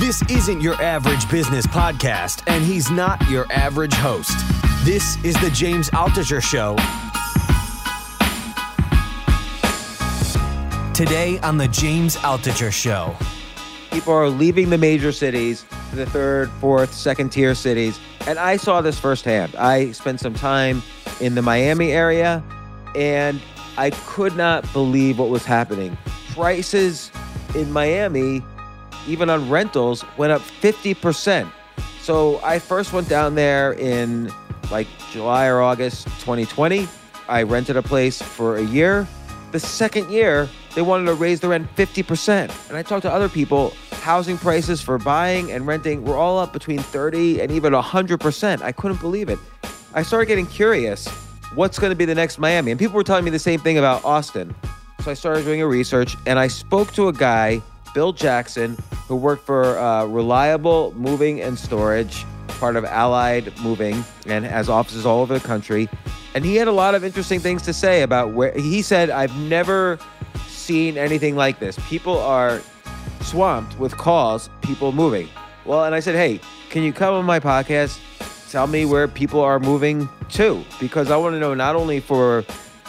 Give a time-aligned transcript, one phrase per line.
[0.00, 4.32] This isn't your average business podcast, and he's not your average host.
[4.82, 6.74] This is the James Altucher Show.
[10.94, 13.14] Today on the James Altucher Show.
[13.90, 18.00] People are leaving the major cities the third, fourth, second tier cities.
[18.26, 19.54] And I saw this firsthand.
[19.56, 20.82] I spent some time
[21.20, 22.42] in the Miami area
[22.94, 23.38] and
[23.76, 25.98] I could not believe what was happening.
[26.30, 27.10] Prices
[27.54, 28.42] in Miami
[29.06, 31.50] even on rentals, went up 50%.
[32.00, 34.32] So I first went down there in
[34.70, 36.88] like July or August 2020.
[37.28, 39.06] I rented a place for a year.
[39.52, 42.68] The second year, they wanted to raise the rent 50%.
[42.68, 46.52] And I talked to other people, housing prices for buying and renting were all up
[46.52, 48.62] between 30 and even 100%.
[48.62, 49.38] I couldn't believe it.
[49.92, 51.08] I started getting curious
[51.54, 52.70] what's going to be the next Miami?
[52.70, 54.54] And people were telling me the same thing about Austin.
[55.00, 57.62] So I started doing a research and I spoke to a guy
[57.94, 58.76] Bill Jackson,
[59.08, 65.06] who worked for uh, Reliable Moving and Storage, part of Allied Moving, and has offices
[65.06, 65.88] all over the country.
[66.34, 69.36] And he had a lot of interesting things to say about where he said, I've
[69.36, 69.98] never
[70.46, 71.76] seen anything like this.
[71.88, 72.60] People are
[73.20, 75.28] swamped with calls, people moving.
[75.64, 76.40] Well, and I said, hey,
[76.70, 77.98] can you come on my podcast?
[78.50, 82.44] Tell me where people are moving to because I want to know not only for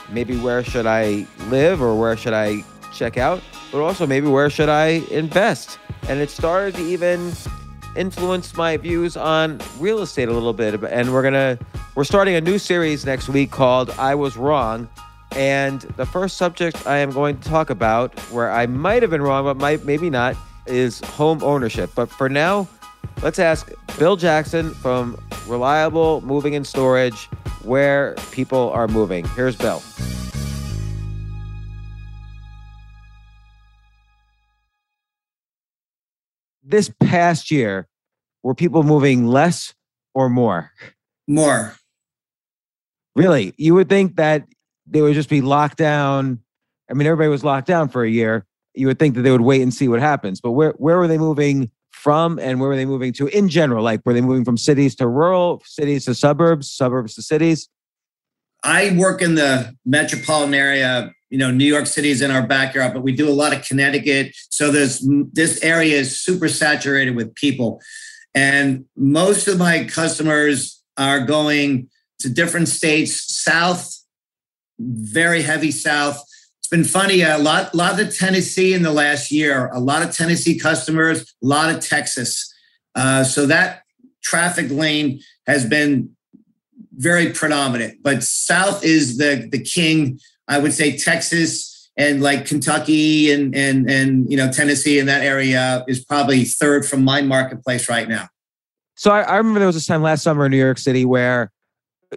[0.09, 2.63] maybe where should I live or where should I
[2.93, 3.41] check out,
[3.71, 5.79] but also maybe where should I invest?
[6.09, 7.31] And it started to even
[7.95, 10.81] influence my views on real estate a little bit.
[10.83, 11.57] And we're gonna
[11.95, 14.87] we're starting a new series next week called I Was Wrong.
[15.33, 19.21] And the first subject I am going to talk about, where I might have been
[19.21, 21.89] wrong, but might maybe not, is home ownership.
[21.95, 22.67] But for now,
[23.23, 25.17] let's ask Bill Jackson from
[25.47, 27.29] Reliable Moving and Storage
[27.63, 29.25] where people are moving.
[29.29, 29.81] Here's Bill.
[36.63, 37.87] This past year,
[38.43, 39.73] were people moving less
[40.13, 40.71] or more?
[41.27, 41.75] More.
[43.15, 43.53] Really?
[43.57, 44.45] You would think that
[44.85, 46.39] they would just be locked down.
[46.89, 48.45] I mean, everybody was locked down for a year.
[48.73, 50.41] You would think that they would wait and see what happens.
[50.41, 53.83] But where, where were they moving from and where were they moving to in general?
[53.83, 57.69] Like, were they moving from cities to rural, cities to suburbs, suburbs to cities?
[58.63, 62.93] I work in the metropolitan area you know, New York City is in our backyard,
[62.93, 64.35] but we do a lot of Connecticut.
[64.49, 67.81] So there's this area is super saturated with people.
[68.35, 71.89] And most of my customers are going
[72.19, 73.97] to different states, south,
[74.77, 76.21] very heavy south.
[76.59, 80.13] It's been funny, a lot, lot of Tennessee in the last year, a lot of
[80.13, 82.53] Tennessee customers, a lot of Texas.
[82.93, 83.83] Uh, so that
[84.21, 86.09] traffic lane has been
[86.93, 88.03] very predominant.
[88.03, 90.19] But south is the the king
[90.51, 95.23] I would say Texas and like Kentucky and and and you know Tennessee in that
[95.23, 98.27] area is probably third from my marketplace right now.
[98.95, 101.51] So I, I remember there was this time last summer in New York City where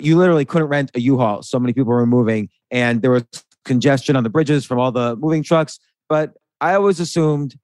[0.01, 1.43] you literally couldn't rent a U-Haul.
[1.43, 3.25] So many people were moving, and there was
[3.65, 5.79] congestion on the bridges from all the moving trucks.
[6.09, 7.55] But I always assumed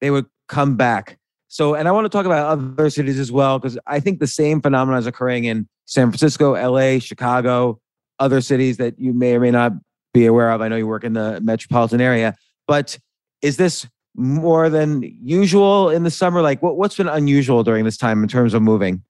[0.00, 1.18] they would come back.
[1.48, 4.28] So, and I want to talk about other cities as well because I think the
[4.28, 7.80] same phenomenon is occurring in San Francisco, LA, Chicago,
[8.20, 9.72] other cities that you may or may not
[10.12, 10.60] be aware of?
[10.60, 12.36] I know you work in the metropolitan area,
[12.66, 12.98] but
[13.42, 13.86] is this
[14.16, 16.42] more than usual in the summer?
[16.42, 19.02] Like, what, what's been unusual during this time in terms of moving?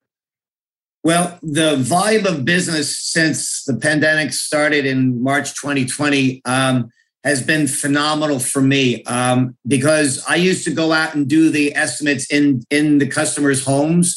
[1.02, 6.90] Well, the volume of business since the pandemic started in March 2020 um,
[7.24, 11.74] has been phenomenal for me um, because I used to go out and do the
[11.74, 14.16] estimates in in the customers' homes,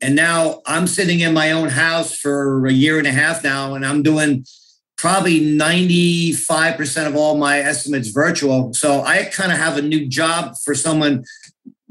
[0.00, 3.74] and now I'm sitting in my own house for a year and a half now,
[3.74, 4.44] and I'm doing
[4.96, 8.72] probably 95% of all my estimates virtual.
[8.72, 11.24] So I kind of have a new job for someone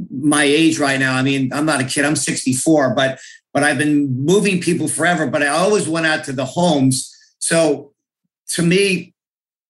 [0.09, 1.15] my age right now.
[1.15, 3.19] I mean, I'm not a kid, I'm 64, but
[3.53, 7.09] but I've been moving people forever, but I always went out to the homes.
[7.39, 7.93] So
[8.49, 9.13] to me,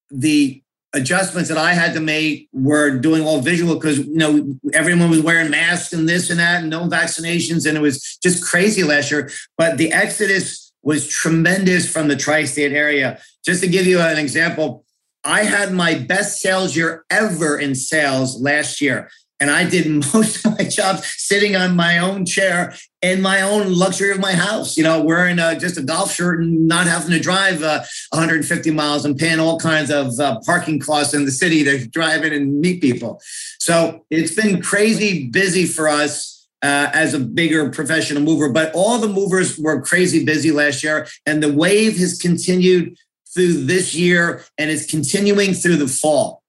[0.10, 5.12] the adjustments that I had to make were doing all visual because you know everyone
[5.12, 8.84] was wearing masks and this and that and no vaccinations and it was just crazy
[8.84, 9.30] last year.
[9.58, 13.20] But the exodus was tremendous from the tri-state area.
[13.44, 14.86] Just to give you an example,
[15.26, 19.10] I had my best sales year ever in sales last year.
[19.40, 23.74] And I did most of my jobs sitting on my own chair in my own
[23.74, 27.12] luxury of my house, you know, wearing uh, just a golf shirt and not having
[27.12, 31.32] to drive uh, 150 miles and paying all kinds of uh, parking costs in the
[31.32, 33.20] city to drive in and meet people.
[33.60, 36.35] So it's been crazy busy for us.
[36.66, 41.08] Uh, as a bigger professional mover, but all the movers were crazy busy last year,
[41.28, 42.98] and the wave has continued
[43.34, 46.42] through this year and is continuing through the fall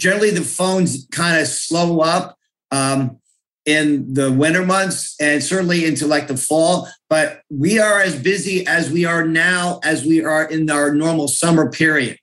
[0.00, 2.38] generally the phones kind of slow up
[2.72, 3.18] um,
[3.66, 6.88] in the winter months and certainly into like the fall.
[7.08, 11.28] But we are as busy as we are now as we are in our normal
[11.28, 12.18] summer period.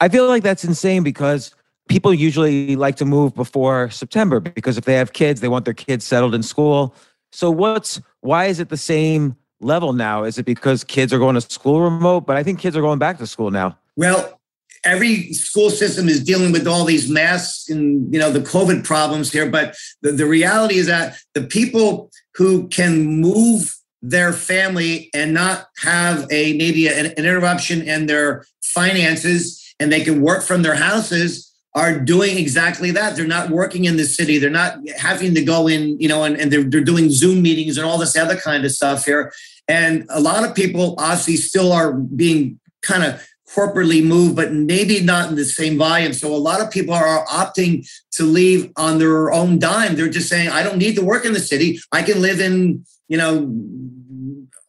[0.00, 1.54] I feel like that's insane because
[1.88, 5.74] people usually like to move before September because if they have kids, they want their
[5.74, 6.94] kids settled in school.
[7.32, 10.24] So what's why is it the same level now?
[10.24, 12.26] Is it because kids are going to school remote?
[12.26, 13.76] But I think kids are going back to school now.
[13.96, 14.38] Well,
[14.84, 19.32] every school system is dealing with all these masks and you know the covid problems
[19.32, 25.34] here but the, the reality is that the people who can move their family and
[25.34, 30.62] not have a maybe an, an interruption in their finances and they can work from
[30.62, 31.47] their houses
[31.78, 33.14] are doing exactly that.
[33.14, 34.38] They're not working in the city.
[34.38, 37.78] They're not having to go in, you know, and, and they're, they're doing Zoom meetings
[37.78, 39.32] and all this other kind of stuff here.
[39.68, 45.00] And a lot of people obviously still are being kind of corporately moved, but maybe
[45.00, 46.12] not in the same volume.
[46.12, 49.94] So a lot of people are opting to leave on their own dime.
[49.94, 51.78] They're just saying, I don't need to work in the city.
[51.92, 53.54] I can live in, you know,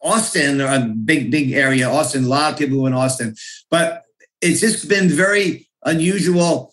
[0.00, 1.90] Austin, a big, big area.
[1.90, 3.34] Austin, a lot of people in Austin.
[3.68, 4.04] But
[4.40, 6.72] it's just been very unusual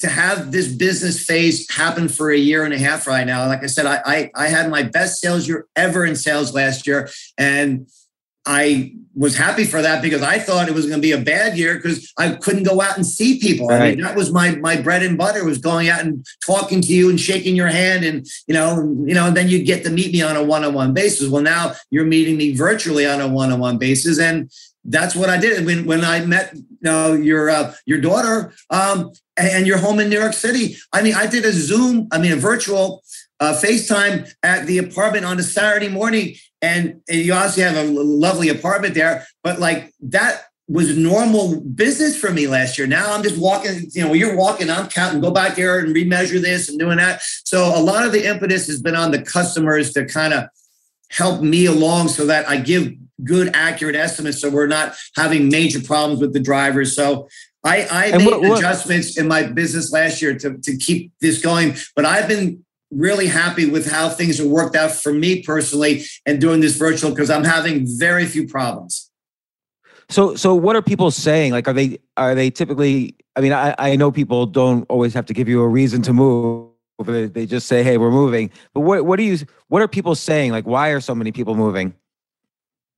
[0.00, 3.46] to have this business phase happen for a year and a half right now.
[3.46, 6.86] Like I said, I, I, I had my best sales year ever in sales last
[6.86, 7.08] year.
[7.38, 7.86] And
[8.46, 11.58] I was happy for that because I thought it was going to be a bad
[11.58, 13.68] year because I couldn't go out and see people.
[13.68, 13.80] Right.
[13.80, 16.92] I mean, that was my my bread and butter was going out and talking to
[16.92, 18.76] you and shaking your hand and you know,
[19.06, 21.28] you know, and then you get to meet me on a one-on-one basis.
[21.28, 24.50] Well, now you're meeting me virtually on a one-on-one basis, and
[24.84, 29.12] that's what I did when when I met you know, your uh, your daughter um,
[29.40, 30.76] and you're home in New York City.
[30.92, 33.02] I mean, I did a Zoom, I mean, a virtual
[33.40, 37.84] uh, FaceTime at the apartment on a Saturday morning, and, and you obviously have a
[37.84, 42.86] lovely apartment there, but like that was normal business for me last year.
[42.86, 46.40] Now I'm just walking, you know, you're walking, I'm counting, go back there and remeasure
[46.40, 47.22] this and doing that.
[47.44, 50.44] So a lot of the impetus has been on the customers to kind of
[51.10, 52.92] help me along so that I give
[53.24, 56.94] good, accurate estimates so we're not having major problems with the drivers.
[56.94, 57.28] So
[57.62, 61.42] I, I made what, what, adjustments in my business last year to, to keep this
[61.42, 66.04] going, but I've been really happy with how things have worked out for me personally
[66.26, 69.10] and doing this virtual because I'm having very few problems.
[70.08, 71.52] So, so what are people saying?
[71.52, 73.14] Like, are they are they typically?
[73.36, 76.12] I mean, I, I know people don't always have to give you a reason to
[76.12, 76.68] move.
[77.04, 79.38] They just say, "Hey, we're moving." But what what do you?
[79.68, 80.50] What are people saying?
[80.50, 81.94] Like, why are so many people moving?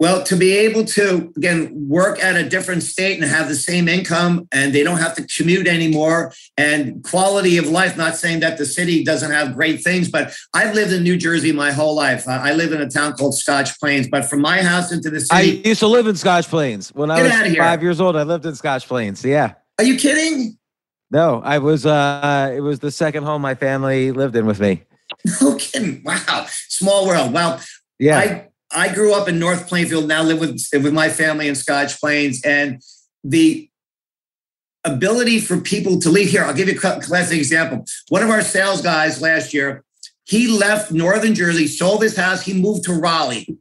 [0.03, 3.87] Well, to be able to, again, work at a different state and have the same
[3.87, 8.59] income and they don't have to commute anymore and quality of life, not saying that
[8.59, 12.27] the city doesn't have great things, but I've lived in New Jersey my whole life.
[12.27, 15.63] I live in a town called Scotch Plains, but from my house into the city.
[15.63, 16.89] I used to live in Scotch Plains.
[16.89, 19.25] When I was five years old, I lived in Scotch Plains.
[19.25, 19.55] Yeah.
[19.79, 20.59] Are you kidding?
[21.13, 24.83] No, I was, uh, it was the second home my family lived in with me.
[25.41, 26.03] No kidding.
[26.05, 26.47] Wow.
[26.49, 27.33] Small world.
[27.33, 27.61] Well,
[28.01, 28.19] yeah.
[28.19, 32.01] I, I grew up in North Plainfield, now live with, with my family in Scotch
[32.01, 32.43] Plains.
[32.45, 32.81] And
[33.25, 33.69] the
[34.85, 37.85] ability for people to leave here, I'll give you a classic example.
[38.09, 39.85] One of our sales guys last year,
[40.25, 43.59] he left Northern Jersey, sold his house, he moved to Raleigh,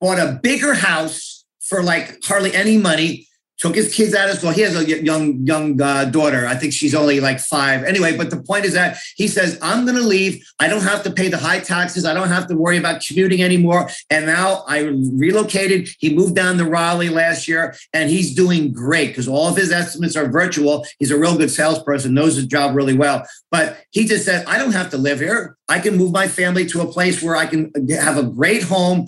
[0.00, 3.28] bought a bigger house for like hardly any money,
[3.58, 4.50] took his kids out of school.
[4.50, 6.46] He has a young young uh, daughter.
[6.46, 7.84] I think she's only like five.
[7.84, 10.44] Anyway, but the point is that he says, "I'm going to leave.
[10.60, 12.04] I don't have to pay the high taxes.
[12.04, 15.88] I don't have to worry about commuting anymore." And now I relocated.
[15.98, 19.72] He moved down to Raleigh last year, and he's doing great because all of his
[19.72, 20.86] estimates are virtual.
[20.98, 23.26] He's a real good salesperson, knows his job really well.
[23.50, 25.56] But he just said, "I don't have to live here.
[25.68, 29.06] I can move my family to a place where I can have a great home."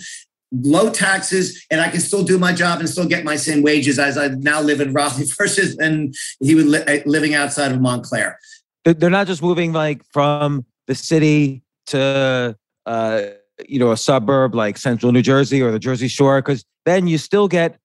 [0.52, 3.98] Low taxes, and I can still do my job and still get my same wages
[3.98, 7.80] as I now live in Raleigh versus and he was li- uh, living outside of
[7.80, 8.38] Montclair.
[8.84, 13.22] They're not just moving like from the city to uh,
[13.66, 17.18] you know a suburb like Central New Jersey or the Jersey Shore, because then you
[17.18, 17.78] still get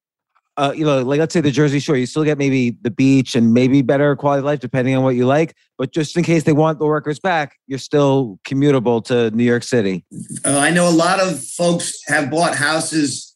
[0.58, 3.36] uh, you know, like let's say the Jersey Shore, you still get maybe the beach
[3.36, 5.56] and maybe better quality of life depending on what you like.
[5.78, 9.64] But just in case they want the workers back, you're still commutable to New York
[9.64, 10.06] City.
[10.46, 13.36] Uh, I know a lot of folks have bought houses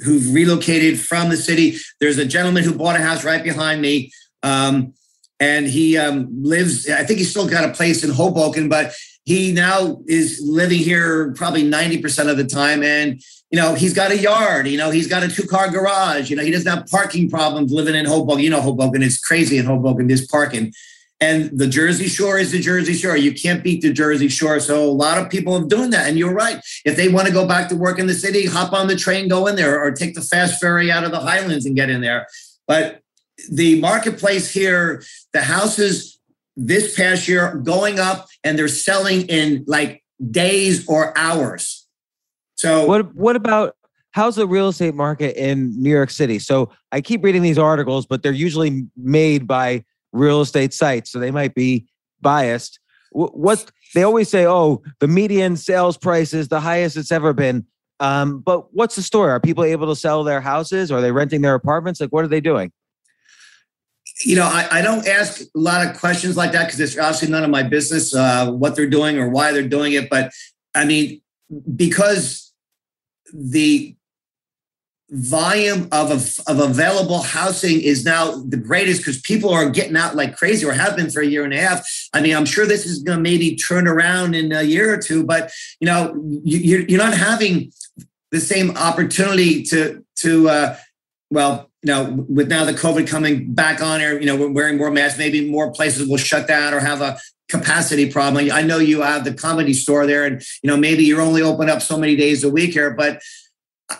[0.00, 1.76] who've relocated from the city.
[2.00, 4.10] There's a gentleman who bought a house right behind me.
[4.42, 4.94] Um,
[5.38, 8.92] and he um, lives, I think he's still got a place in Hoboken, but
[9.24, 12.82] he now is living here probably 90% of the time.
[12.82, 16.28] And you know, he's got a yard, you know, he's got a two car garage,
[16.28, 18.42] you know, he doesn't have parking problems living in Hoboken.
[18.42, 20.72] You know, Hoboken is crazy in Hoboken, this parking.
[21.20, 23.16] And the Jersey Shore is the Jersey Shore.
[23.16, 24.58] You can't beat the Jersey Shore.
[24.58, 26.08] So a lot of people are doing that.
[26.08, 26.60] And you're right.
[26.84, 29.28] If they want to go back to work in the city, hop on the train,
[29.28, 32.00] go in there, or take the fast ferry out of the Highlands and get in
[32.00, 32.26] there.
[32.66, 33.02] But
[33.50, 35.02] the marketplace here,
[35.32, 36.13] the houses
[36.56, 41.86] this past year going up and they're selling in like days or hours.
[42.54, 43.76] So what what about
[44.12, 46.38] how's the real estate market in New York City?
[46.38, 51.18] So I keep reading these articles, but they're usually made by real estate sites, so
[51.18, 51.86] they might be
[52.20, 52.78] biased.
[53.10, 57.66] What they always say, oh, the median sales price is the highest it's ever been.
[58.00, 59.30] Um, but what's the story?
[59.30, 60.90] Are people able to sell their houses?
[60.90, 62.00] Are they renting their apartments?
[62.00, 62.72] Like, what are they doing?
[64.22, 67.28] You know, I, I don't ask a lot of questions like that because it's obviously
[67.28, 70.08] none of my business uh, what they're doing or why they're doing it.
[70.08, 70.32] But
[70.74, 71.20] I mean,
[71.74, 72.52] because
[73.32, 73.96] the
[75.10, 76.10] volume of,
[76.46, 80.72] of available housing is now the greatest because people are getting out like crazy or
[80.72, 81.86] have been for a year and a half.
[82.12, 84.98] I mean, I'm sure this is going to maybe turn around in a year or
[84.98, 87.72] two, but you know, you, you're not having
[88.30, 90.76] the same opportunity to to uh,
[91.30, 94.78] well, you know, with now the COVID coming back on here, you know, we're wearing
[94.78, 95.18] more masks.
[95.18, 97.18] Maybe more places will shut down or have a
[97.50, 98.48] capacity problem.
[98.50, 101.68] I know you have the comedy store there, and you know maybe you're only open
[101.68, 103.20] up so many days a week here, but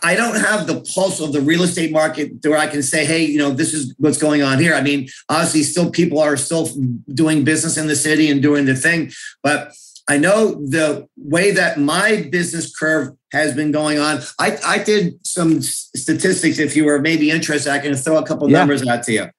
[0.02, 3.22] I don't have the pulse of the real estate market where I can say, hey,
[3.22, 4.74] you know, this is what's going on here.
[4.74, 6.70] I mean, obviously, still people are still
[7.12, 9.12] doing business in the city and doing the thing,
[9.42, 9.74] but
[10.06, 14.20] I know the way that my business curve has been going on.
[14.38, 16.58] I, I did some statistics.
[16.58, 18.58] If you were maybe interested, I can throw a couple yeah.
[18.58, 19.30] numbers out to you.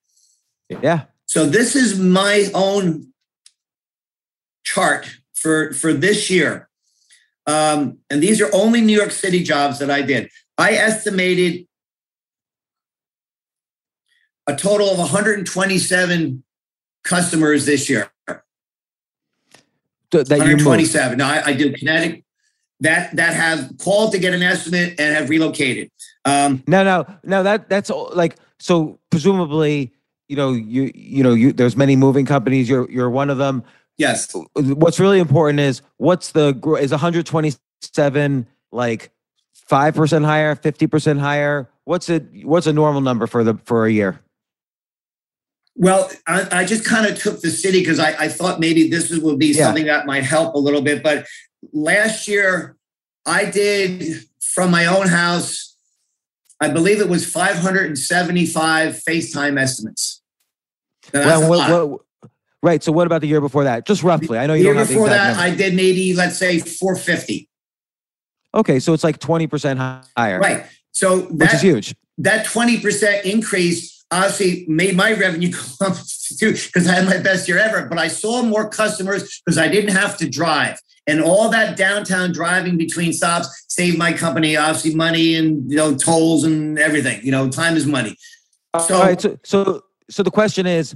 [0.81, 1.03] Yeah.
[1.27, 3.13] So this is my own
[4.63, 6.69] chart for for this year,
[7.45, 10.29] um, and these are only New York City jobs that I did.
[10.57, 11.67] I estimated
[14.47, 16.43] a total of 127
[17.03, 18.11] customers this year.
[20.23, 21.17] That 127.
[21.17, 22.23] Now I, I do Connecticut
[22.81, 25.89] that that have called to get an estimate and have relocated.
[26.25, 27.43] Um, no, no, no.
[27.43, 28.99] That that's like so.
[29.11, 29.93] Presumably,
[30.27, 32.67] you know, you you know, you there's many moving companies.
[32.67, 33.63] You're you're one of them.
[33.97, 34.33] Yes.
[34.55, 36.49] What's really important is what's the
[36.81, 39.11] is 127 like
[39.53, 41.69] five percent higher, fifty percent higher?
[41.85, 42.45] What's it?
[42.45, 44.19] What's a normal number for the for a year?
[45.75, 49.11] Well, I, I just kind of took the city because I, I, thought maybe this
[49.11, 49.65] would be yeah.
[49.65, 51.03] something that might help a little bit.
[51.03, 51.25] But
[51.73, 52.77] last year,
[53.25, 55.75] I did from my own house.
[56.61, 60.21] I believe it was 575 FaceTime estimates.
[61.13, 62.01] Well, what, what,
[62.65, 62.81] Right.
[62.81, 63.85] So what about the year before that?
[63.85, 64.39] Just roughly.
[64.39, 65.37] I know you year don't have before that.
[65.37, 65.43] Number.
[65.43, 67.47] I did maybe let's say 450.
[68.55, 69.77] Okay, so it's like 20%
[70.17, 70.39] higher.
[70.39, 70.65] Right.
[70.91, 71.95] So that, which is huge.
[72.17, 75.97] That 20% increase obviously made my revenue go up
[76.39, 77.87] too because I had my best year ever.
[77.87, 80.79] But I saw more customers because I didn't have to drive.
[81.07, 85.95] And all that downtown driving between stops saved my company obviously money and you know
[85.95, 87.23] tolls and everything.
[87.23, 88.15] You know, time is money.
[88.87, 90.95] So, so so so the question is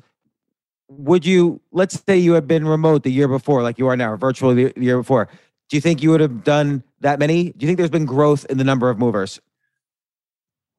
[0.89, 4.11] would you let's say you had been remote the year before like you are now
[4.11, 5.29] or virtual the year before
[5.69, 8.45] do you think you would have done that many do you think there's been growth
[8.49, 9.39] in the number of movers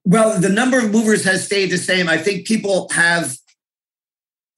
[0.04, 3.36] well the number of movers has stayed the same i think people have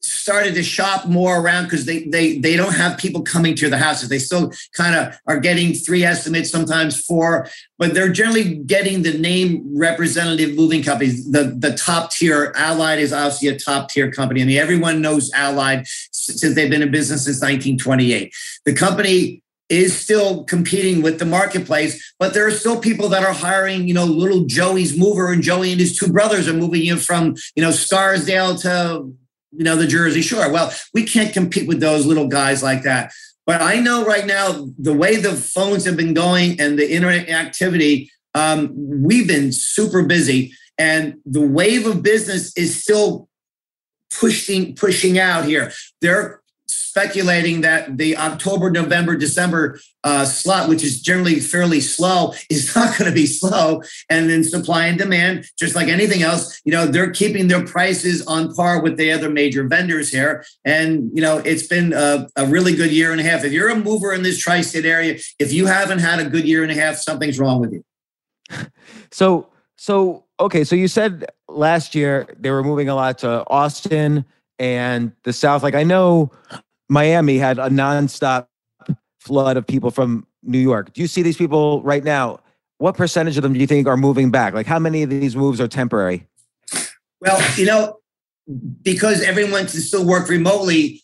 [0.05, 3.79] started to shop more around because they they they don't have people coming to the
[3.79, 4.09] houses.
[4.09, 9.17] They still kind of are getting three estimates, sometimes four, but they're generally getting the
[9.19, 11.31] name representative moving companies.
[11.31, 14.43] The the top tier Allied is obviously a top tier company.
[14.43, 18.33] I mean, everyone knows Allied since they've been in business since 1928.
[18.65, 19.43] The company
[19.73, 23.95] is still competing with the marketplace, but there are still people that are hiring, you
[23.95, 27.63] know, little Joey's mover and Joey and his two brothers are moving you from, you
[27.63, 29.13] know, Scarsdale to
[29.53, 30.51] you know, the Jersey Shore.
[30.51, 33.13] Well, we can't compete with those little guys like that.
[33.47, 37.29] But I know right now the way the phones have been going and the internet
[37.29, 43.29] activity, um, we've been super busy, and the wave of business is still
[44.19, 45.73] pushing pushing out here.
[46.01, 46.42] They're
[46.93, 52.99] speculating that the October, November, December uh, slot, which is generally fairly slow, is not
[52.99, 53.83] going to be slow.
[54.11, 58.27] And then supply and demand, just like anything else, you know, they're keeping their prices
[58.27, 60.45] on par with the other major vendors here.
[60.67, 63.43] And, you know, it's been a, a really good year and a half.
[63.43, 66.45] If you're a mover in this tri state area, if you haven't had a good
[66.45, 67.85] year and a half, something's wrong with you.
[69.15, 70.65] So, so, okay.
[70.65, 74.25] So you said last year they were moving a lot to Austin
[74.59, 75.63] and the South.
[75.63, 76.31] Like I know
[76.93, 78.49] Miami had a nonstop
[79.19, 80.93] flood of people from New York.
[80.93, 82.41] Do you see these people right now?
[82.79, 84.53] What percentage of them do you think are moving back?
[84.53, 86.27] Like, how many of these moves are temporary?
[87.21, 87.99] Well, you know,
[88.83, 91.03] because everyone can still work remotely,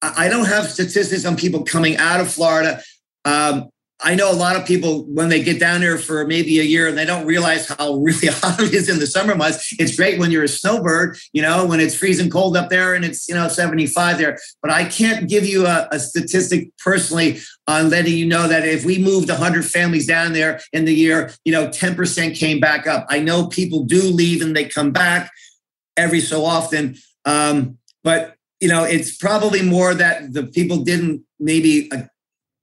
[0.00, 2.82] I don't have statistics on people coming out of Florida.
[3.24, 3.68] Um,
[4.00, 6.86] I know a lot of people when they get down there for maybe a year
[6.88, 9.74] and they don't realize how really hot it is in the summer months.
[9.78, 13.04] It's great when you're a snowbird, you know, when it's freezing cold up there and
[13.04, 14.38] it's, you know, 75 there.
[14.60, 18.84] But I can't give you a, a statistic personally on letting you know that if
[18.84, 23.06] we moved 100 families down there in the year, you know, 10% came back up.
[23.08, 25.30] I know people do leave and they come back
[25.96, 26.96] every so often.
[27.24, 32.02] Um, but, you know, it's probably more that the people didn't maybe uh,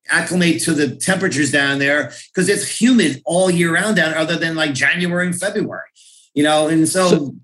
[0.10, 4.56] acclimate to the temperatures down there because it's humid all year round down other than
[4.56, 5.88] like January and February,
[6.34, 7.36] you know, and so so,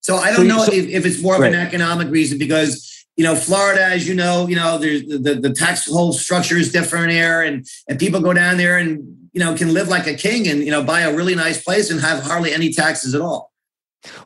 [0.00, 1.52] so I don't so, know so, if, if it's more of right.
[1.52, 5.34] an economic reason because you know Florida, as you know, you know there's the, the,
[5.34, 9.40] the tax whole structure is different here, and and people go down there and you
[9.40, 12.00] know can live like a king and you know buy a really nice place and
[12.00, 13.52] have hardly any taxes at all.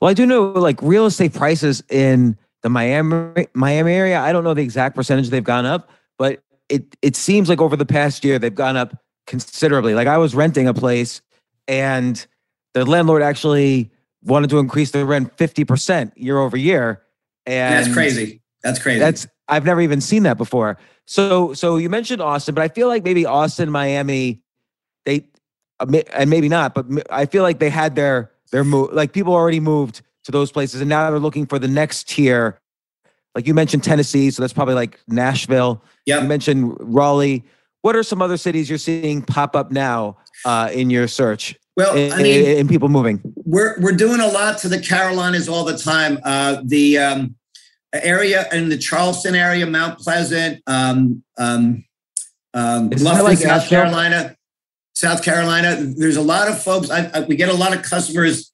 [0.01, 4.21] Well, I do know like real estate prices in the Miami Miami area.
[4.21, 7.76] I don't know the exact percentage they've gone up, but it it seems like over
[7.76, 8.96] the past year they've gone up
[9.26, 9.94] considerably.
[9.94, 11.20] Like I was renting a place
[11.68, 12.25] and
[12.75, 13.90] the landlord actually
[14.23, 17.02] wanted to increase the rent 50% year over year.
[17.44, 18.42] And that's crazy.
[18.62, 18.99] That's crazy.
[18.99, 20.78] That's I've never even seen that before.
[21.06, 24.42] So so you mentioned Austin, but I feel like maybe Austin, Miami,
[25.05, 25.26] they
[25.79, 29.33] uh, and maybe not, but I feel like they had their their move like people
[29.33, 32.59] already moved to those places and now they're looking for the next tier.
[33.37, 35.85] Like you mentioned Tennessee, so that's probably like Nashville.
[36.07, 36.22] Yeah.
[36.22, 37.44] You mentioned Raleigh.
[37.83, 41.55] What are some other cities you're seeing pop up now uh, in your search?
[41.77, 43.20] Well, in, I mean, in, in, people moving.
[43.44, 46.18] We're we're doing a lot to the Carolinas all the time.
[46.25, 47.37] Uh, the um,
[47.92, 51.85] area in the Charleston area, Mount Pleasant, um, um,
[52.55, 53.68] um, Bluffton, like South?
[53.68, 54.35] Carolina,
[54.94, 55.77] South Carolina.
[55.77, 56.88] There's a lot of folks.
[56.88, 58.51] I, I, we get a lot of customers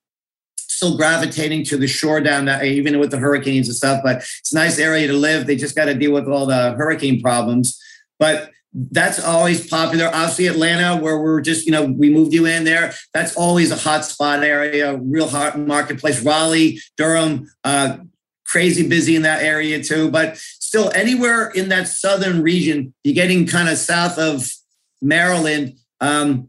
[0.82, 4.00] still gravitating to the shore down there, even with the hurricanes and stuff.
[4.02, 5.46] But it's a nice area to live.
[5.46, 7.80] They just got to deal with all the hurricane problems.
[8.18, 10.06] But that's always popular.
[10.06, 12.94] Obviously, Atlanta, where we're just, you know, we moved you in there.
[13.14, 16.24] That's always a hot spot area, real hot marketplace.
[16.24, 17.98] Raleigh, Durham, uh,
[18.44, 20.10] crazy busy in that area too.
[20.10, 24.50] But still, anywhere in that southern region, you're getting kind of south of
[25.00, 25.76] Maryland.
[26.00, 26.48] Um,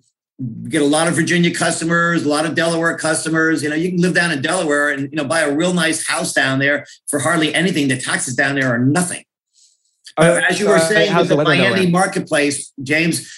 [0.68, 3.62] get a lot of Virginia customers, a lot of Delaware customers.
[3.62, 6.08] You know, you can live down in Delaware and you know buy a real nice
[6.08, 7.88] house down there for hardly anything.
[7.88, 9.24] The taxes down there are nothing.
[10.18, 13.32] Uh, as you were uh, saying, with the, the Miami marketplace, James,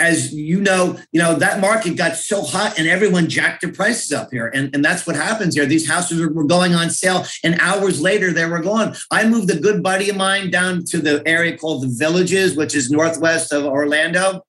[0.00, 4.12] as you know, you know that market got so hot and everyone jacked their prices
[4.12, 5.66] up here, and and that's what happens here.
[5.66, 8.94] These houses were going on sale, and hours later they were gone.
[9.10, 12.74] I moved a good buddy of mine down to the area called the Villages, which
[12.74, 14.44] is northwest of Orlando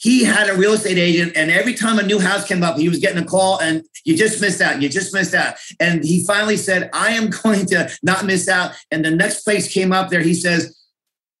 [0.00, 2.88] he had a real estate agent, and every time a new house came up, he
[2.88, 4.80] was getting a call, and you just missed out.
[4.80, 5.56] You just missed out.
[5.78, 8.72] And he finally said, I am going to not miss out.
[8.90, 10.74] And the next place came up there, he says,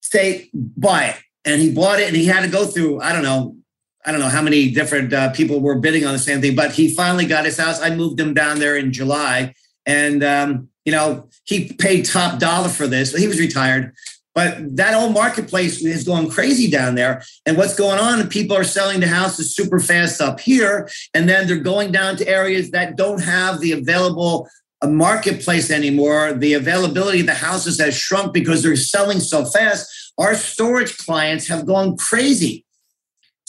[0.02, 1.16] say buy it.
[1.46, 3.56] And he bought it, and he had to go through, I don't know,
[4.04, 6.72] I don't know how many different uh, people were bidding on the same thing, but
[6.72, 7.80] he finally got his house.
[7.80, 9.54] I moved him down there in July,
[9.86, 13.12] and um, you know he paid top dollar for this.
[13.12, 13.94] But he was retired,
[14.34, 17.22] but that whole marketplace is going crazy down there.
[17.46, 18.28] And what's going on?
[18.28, 22.28] People are selling the houses super fast up here, and then they're going down to
[22.28, 24.48] areas that don't have the available
[24.82, 26.32] uh, marketplace anymore.
[26.32, 30.12] The availability of the houses has shrunk because they're selling so fast.
[30.18, 32.64] Our storage clients have gone crazy.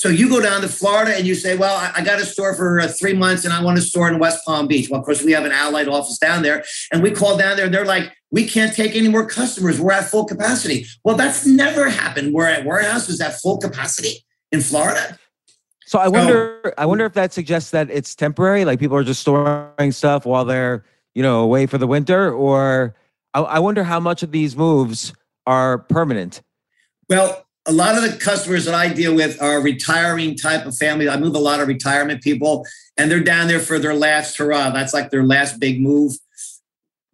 [0.02, 2.80] So you go down to Florida and you say, "Well, I, got a store for
[2.80, 5.22] uh, three months, and I want to store in West Palm Beach." Well, of course,
[5.22, 7.66] we have an Allied office down there, and we call down there.
[7.66, 9.80] And they're like, "We can't take any more customers.
[9.80, 12.34] We're at full capacity." Well, that's never happened.
[12.34, 15.20] We're at warehouses at full capacity in Florida.
[15.86, 19.04] So I wonder, so, I wonder if that suggests that it's temporary, like people are
[19.04, 20.84] just storing stuff while they're,
[21.14, 22.96] you know, away for the winter, or
[23.36, 25.14] I, I wonder how much of these moves
[25.46, 26.42] are permanent.
[27.08, 31.08] Well, a lot of the customers that I deal with are retiring type of family.
[31.08, 32.66] I move a lot of retirement people,
[32.98, 34.72] and they're down there for their last hurrah.
[34.72, 36.14] That's like their last big move.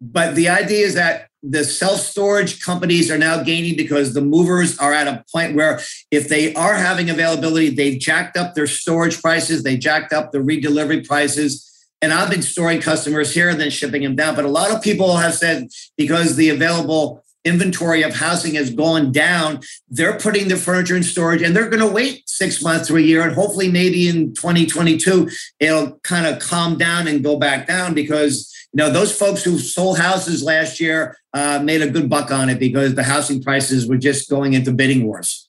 [0.00, 4.78] But the idea is that the self storage companies are now gaining because the movers
[4.78, 5.80] are at a point where
[6.10, 10.38] if they are having availability, they've jacked up their storage prices, they jacked up the
[10.38, 11.64] redelivery prices.
[12.00, 14.36] And I've been storing customers here and then shipping them down.
[14.36, 19.12] But a lot of people have said because the available inventory of housing has gone
[19.12, 22.98] down, they're putting the furniture in storage and they're going to wait six months or
[22.98, 23.22] a year.
[23.22, 28.54] And hopefully, maybe in 2022, it'll kind of calm down and go back down because.
[28.74, 32.50] You know, those folks who sold houses last year uh, made a good buck on
[32.50, 35.47] it because the housing prices were just going into bidding wars.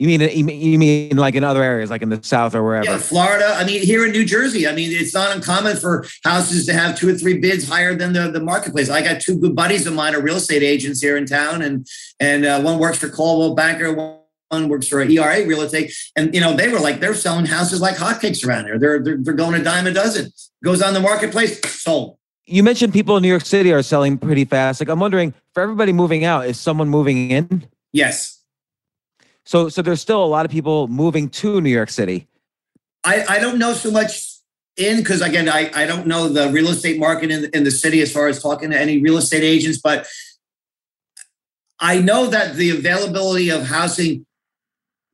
[0.00, 2.86] You mean you mean like in other areas, like in the South or wherever?
[2.86, 3.54] Yeah, Florida.
[3.58, 4.66] I mean, here in New Jersey.
[4.66, 8.14] I mean, it's not uncommon for houses to have two or three bids higher than
[8.14, 8.88] the, the marketplace.
[8.88, 11.86] I got two good buddies of mine, are real estate agents here in town, and
[12.18, 13.92] and uh, one works for Coldwell Banker,
[14.48, 17.82] one works for ERA Real Estate, and you know they were like they're selling houses
[17.82, 18.78] like hotcakes around here.
[18.78, 20.32] They're they're, they're going a dime a dozen.
[20.64, 22.16] Goes on the marketplace, sold.
[22.46, 24.80] You mentioned people in New York City are selling pretty fast.
[24.80, 27.66] Like I'm wondering, for everybody moving out, is someone moving in?
[27.92, 28.39] Yes.
[29.44, 32.28] So, so there's still a lot of people moving to New York City.
[33.04, 34.30] I, I don't know so much
[34.76, 38.00] in because again, I, I don't know the real estate market in, in the city
[38.00, 40.06] as far as talking to any real estate agents, but
[41.78, 44.26] I know that the availability of housing,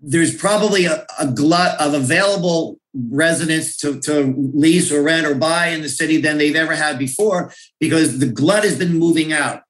[0.00, 2.78] there's probably a, a glut of available
[3.10, 6.98] residents to, to lease or rent or buy in the city than they've ever had
[6.98, 9.62] before because the glut has been moving out.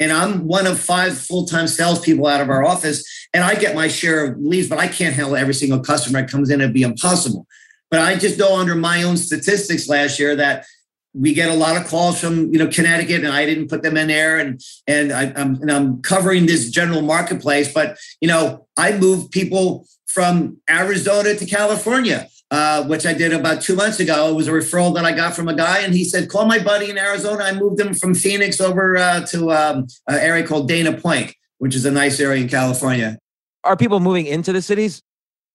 [0.00, 3.74] And I'm one of five full time salespeople out of our office, and I get
[3.74, 6.60] my share of leads, but I can't handle every single customer that comes in.
[6.60, 7.46] It'd be impossible.
[7.90, 10.66] But I just know under my own statistics last year that
[11.12, 13.96] we get a lot of calls from you know Connecticut, and I didn't put them
[13.96, 17.72] in there, and and I, am and I'm covering this general marketplace.
[17.72, 23.62] But you know, I move people from Arizona to California uh, which I did about
[23.62, 24.30] two months ago.
[24.30, 26.62] It was a referral that I got from a guy, and he said, "Call my
[26.62, 30.68] buddy in Arizona." I moved him from Phoenix over uh, to um, an area called
[30.68, 33.18] Dana Point, which is a nice area in California.
[33.64, 35.02] Are people moving into the cities?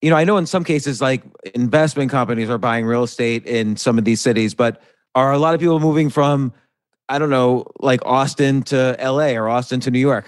[0.01, 1.23] You know, I know in some cases, like
[1.55, 4.81] investment companies are buying real estate in some of these cities, but
[5.15, 6.51] are a lot of people moving from,
[7.07, 10.25] I don't know, like Austin to LA or Austin to New York?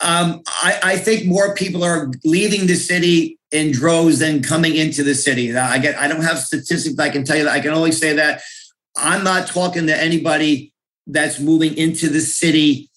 [0.00, 5.02] Um, I, I, think more people are leaving the city in droves than coming into
[5.02, 5.56] the city.
[5.56, 7.52] I get I don't have statistics I can tell you that.
[7.52, 8.42] I can only say that
[8.96, 10.72] I'm not talking to anybody
[11.06, 12.90] that's moving into the city.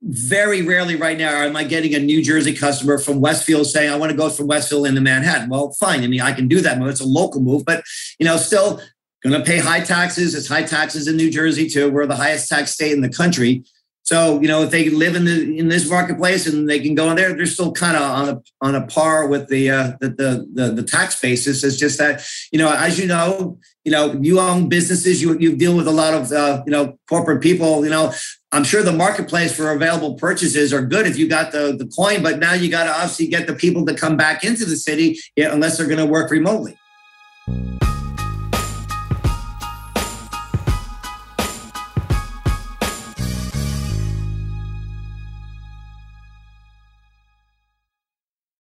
[0.00, 3.96] Very rarely right now am I getting a New Jersey customer from Westfield saying, I
[3.96, 5.48] want to go from Westfield into Manhattan.
[5.48, 6.04] Well, fine.
[6.04, 6.80] I mean, I can do that.
[6.82, 7.82] It's a local move, but
[8.18, 8.80] you know, still
[9.24, 10.34] to pay high taxes.
[10.34, 11.90] It's high taxes in New Jersey too.
[11.90, 13.64] We're the highest tax state in the country.
[14.08, 17.10] So you know, if they live in the in this marketplace and they can go
[17.10, 20.08] in there, they're still kind of on a on a par with the, uh, the,
[20.08, 21.62] the the the tax basis.
[21.62, 25.54] It's just that you know, as you know, you know, you own businesses, you you
[25.54, 27.84] deal with a lot of uh, you know corporate people.
[27.84, 28.14] You know,
[28.50, 32.22] I'm sure the marketplace for available purchases are good if you got the the coin,
[32.22, 35.20] but now you got to obviously get the people to come back into the city
[35.36, 36.78] unless they're going to work remotely.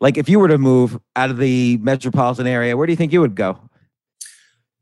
[0.00, 3.12] Like if you were to move out of the metropolitan area, where do you think
[3.12, 3.58] you would go?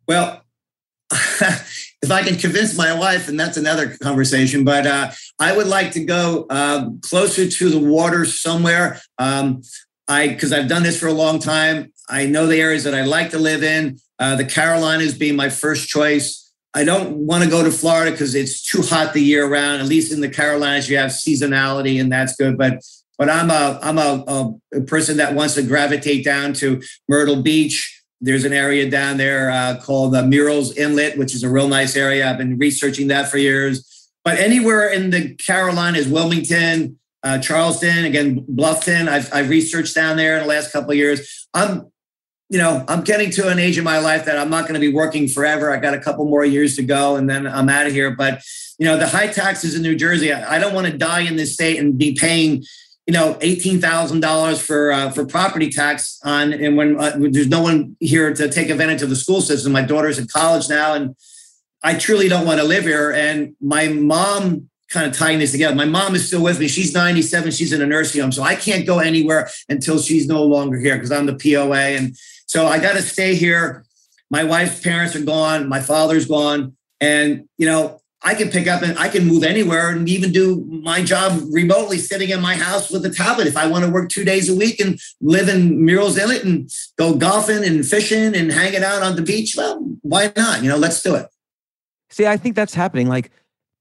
[0.07, 0.43] Well,
[1.11, 5.93] if I can convince my wife, and that's another conversation, but uh, I would like
[5.93, 9.01] to go uh, closer to the water somewhere.
[9.19, 9.63] Um,
[10.09, 11.93] I because I've done this for a long time.
[12.09, 13.99] I know the areas that I like to live in.
[14.19, 16.43] Uh, the Carolinas being my first choice.
[16.75, 19.81] I don't want to go to Florida because it's too hot the year round.
[19.81, 22.59] At least in the Carolinas, you have seasonality, and that's good.
[22.59, 22.83] But
[23.19, 27.93] but I'm a I'm a, a person that wants to gravitate down to Myrtle Beach.
[28.21, 31.97] There's an area down there uh, called the Murrells Inlet, which is a real nice
[31.97, 32.29] area.
[32.29, 34.11] I've been researching that for years.
[34.25, 39.09] But anywhere in the Carolinas, Wilmington, uh, Charleston, again, Bluffton.
[39.09, 41.49] I've, I've researched down there in the last couple of years.
[41.53, 41.91] I'm,
[42.49, 44.81] you know, I'm getting to an age in my life that I'm not going to
[44.81, 45.73] be working forever.
[45.73, 48.11] I got a couple more years to go and then I'm out of here.
[48.11, 48.43] But,
[48.79, 51.37] you know, the high taxes in New Jersey, I, I don't want to die in
[51.37, 52.65] this state and be paying,
[53.07, 57.49] you know, eighteen thousand dollars for uh, for property tax on, and when uh, there's
[57.49, 59.73] no one here to take advantage of the school system.
[59.73, 61.15] My daughter's in college now, and
[61.83, 63.13] I truly don't want to live here.
[63.13, 65.75] And my mom kind of tying this together.
[65.75, 66.69] My mom is still with me.
[66.69, 67.51] She's 97.
[67.53, 68.33] She's in a nursing home.
[68.33, 71.77] So I can't go anywhere until she's no longer here because I'm the POA.
[71.77, 72.17] And
[72.47, 73.85] so I got to stay here.
[74.31, 75.69] My wife's parents are gone.
[75.69, 76.77] My father's gone.
[77.01, 80.65] And, you know, I can pick up and I can move anywhere and even do
[80.83, 83.47] my job remotely sitting in my house with a tablet.
[83.47, 86.69] If I want to work two days a week and live in Murrells Inlet and
[86.99, 90.65] go golfing and fishing and hanging out on the beach, well, why not?
[90.65, 91.29] You know, let's do it.
[92.11, 93.09] See, I think that's happening.
[93.09, 93.31] Like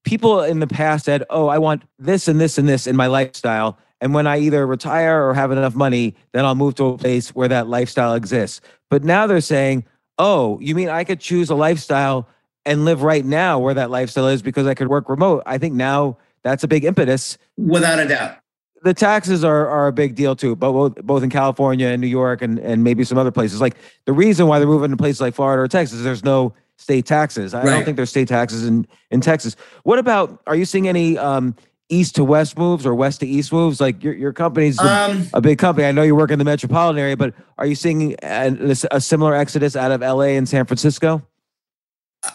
[0.03, 3.07] people in the past said, "Oh, I want this and this and this in my
[3.07, 6.97] lifestyle." And when I either retire or have enough money, then I'll move to a
[6.99, 8.61] place where that lifestyle exists.
[8.91, 9.85] But now they're saying,
[10.19, 12.27] "Oh, you mean I could choose a lifestyle
[12.65, 15.73] and live right now where that lifestyle is because I could work remote?" I think
[15.73, 17.37] now that's a big impetus.
[17.57, 18.37] Without a doubt.
[18.83, 22.07] The taxes are, are a big deal too, but both, both in California and New
[22.07, 23.59] York and, and maybe some other places.
[23.59, 23.75] Like
[24.05, 27.53] the reason why they're moving to places like Florida or Texas, there's no state taxes.
[27.53, 27.71] I right.
[27.71, 29.55] don't think there's state taxes in in Texas.
[29.83, 30.41] What about?
[30.47, 31.55] Are you seeing any um,
[31.89, 33.81] east to west moves or west to east moves?
[33.81, 35.87] Like your your company's um, a, big company.
[35.87, 39.33] I know you work in the metropolitan area, but are you seeing a, a similar
[39.33, 41.25] exodus out of LA and San Francisco?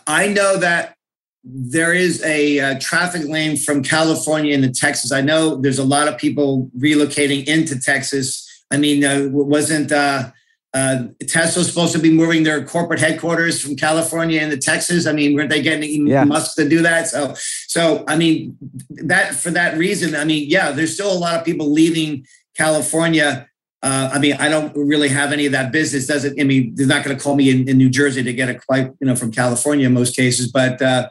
[0.07, 0.95] I know that
[1.43, 5.11] there is a, a, traffic lane from California into Texas.
[5.11, 8.47] I know there's a lot of people relocating into Texas.
[8.71, 10.33] I mean, uh, wasn't uh,
[10.73, 15.07] uh, Tesla's supposed to be moving their corporate headquarters from California into Texas.
[15.07, 16.25] I mean, weren't they getting yeah.
[16.25, 17.09] Musk to do that?
[17.09, 17.35] So,
[17.67, 18.57] so I mean,
[18.91, 22.25] that for that reason, I mean, yeah, there's still a lot of people leaving
[22.57, 23.49] California.
[23.83, 26.07] Uh, I mean, I don't really have any of that business.
[26.07, 28.51] Doesn't I mean, they're not going to call me in, in, New Jersey to get
[28.51, 30.81] a quite, you know, from California in most cases, but.
[30.81, 31.09] Uh,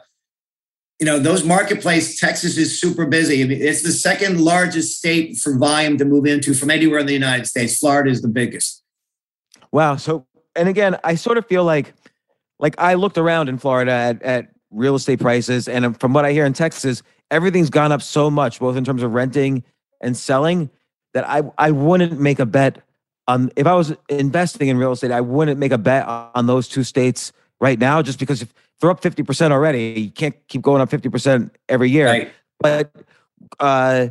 [0.98, 5.38] you know those marketplace texas is super busy I mean, it's the second largest state
[5.38, 8.80] for volume to move into from anywhere in the united states florida is the biggest
[9.72, 9.96] Wow.
[9.96, 11.94] So, and again, I sort of feel like,
[12.58, 16.32] like I looked around in Florida at, at real estate prices, and from what I
[16.32, 19.64] hear in Texas, everything's gone up so much, both in terms of renting
[20.00, 20.70] and selling,
[21.14, 22.82] that I I wouldn't make a bet
[23.28, 26.68] on if I was investing in real estate, I wouldn't make a bet on those
[26.68, 30.62] two states right now, just because if they're up fifty percent already, you can't keep
[30.62, 32.06] going up fifty percent every year.
[32.06, 32.32] Right.
[32.58, 32.90] But
[33.58, 34.08] uh,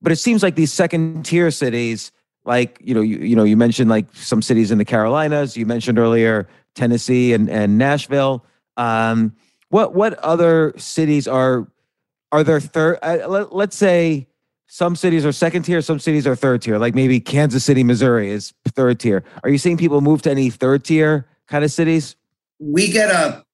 [0.00, 2.12] but it seems like these second tier cities
[2.44, 5.56] like you know you, you know you mentioned like some cities in the Carolinas.
[5.56, 8.44] You mentioned earlier Tennessee and and Nashville.
[8.76, 9.34] Um,
[9.68, 11.66] what what other cities are
[12.32, 12.98] are there third?
[13.02, 14.26] Uh, let, let's say
[14.70, 16.78] some cities are second tier, some cities are third tier.
[16.78, 19.24] Like maybe Kansas City, Missouri is third tier.
[19.42, 22.16] Are you seeing people move to any third tier kind of cities?
[22.58, 23.44] We get a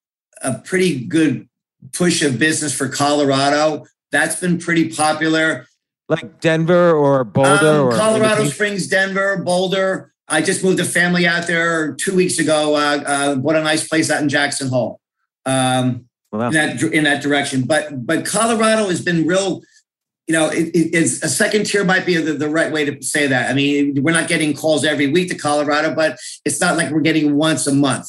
[0.43, 1.49] a pretty good
[1.93, 3.87] push of business for Colorado.
[4.13, 5.67] That's been pretty popular
[6.09, 10.13] like Denver or Boulder um, or Colorado Springs, Denver, Boulder.
[10.29, 12.75] I just moved a family out there two weeks ago.
[12.75, 15.01] Uh, uh, what a nice place out in Jackson Hole.
[15.45, 16.49] Um, wow.
[16.49, 19.63] in that in that direction, but but Colorado has been real.
[20.27, 23.27] You know, it, it's a second tier might be the, the right way to say
[23.29, 23.51] that.
[23.51, 27.01] I mean, we're not getting calls every week to Colorado, but it's not like we're
[27.01, 28.09] getting once a month.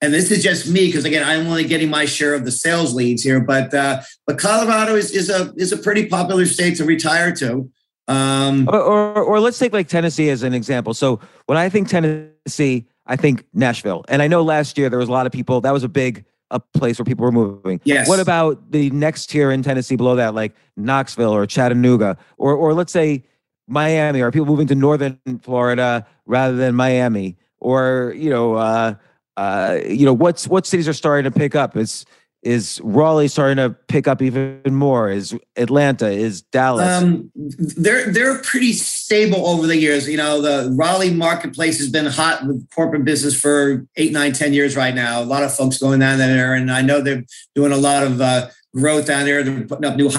[0.00, 2.94] And this is just me because again i'm only getting my share of the sales
[2.94, 6.84] leads here but uh, but colorado is, is a is a pretty popular state to
[6.84, 7.68] retire to.
[8.06, 10.94] Um, or, or, or let's take like tennessee as an example.
[10.94, 14.04] So when i think tennessee i think nashville.
[14.08, 16.24] And i know last year there was a lot of people that was a big
[16.50, 17.80] a place where people were moving.
[17.84, 18.08] Yes.
[18.08, 22.16] What about the next tier in tennessee below that like knoxville or chattanooga?
[22.36, 23.24] Or or let's say
[23.66, 27.36] miami are people moving to northern florida rather than miami?
[27.60, 28.94] Or you know uh,
[29.38, 31.76] uh, you know, what's what cities are starting to pick up?
[31.76, 32.04] Is
[32.42, 35.10] is Raleigh starting to pick up even more?
[35.10, 36.08] Is Atlanta?
[36.08, 36.86] Is Dallas?
[36.86, 40.08] Um, they're they're pretty stable over the years.
[40.08, 44.52] You know, the Raleigh marketplace has been hot with corporate business for eight, nine, ten
[44.52, 45.20] years right now.
[45.20, 47.24] A lot of folks going down there, and I know they're
[47.54, 49.42] doing a lot of uh, growth down there.
[49.42, 50.10] They're putting up new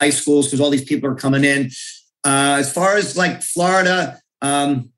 [0.00, 1.70] high schools because all these people are coming in.
[2.24, 4.90] Uh, as far as like Florida, um,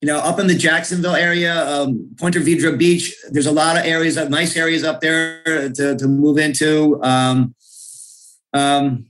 [0.00, 3.84] you know, up in the Jacksonville area, um, Ponte Vedra Beach, there's a lot of
[3.84, 7.02] areas, of nice areas up there to, to move into.
[7.02, 7.54] Um,
[8.52, 9.06] um,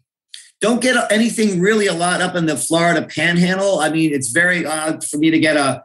[0.61, 3.81] don't get anything really a lot up in the Florida Panhandle.
[3.81, 5.85] I mean, it's very odd for me to get a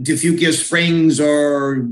[0.00, 1.86] DeFuniak Springs or